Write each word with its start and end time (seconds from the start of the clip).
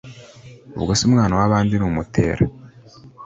ubwo 0.77 0.91
se 0.97 1.03
umwana 1.09 1.33
wabandi 1.39 1.73
numutera 1.77 2.43